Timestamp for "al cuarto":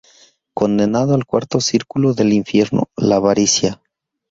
1.13-1.59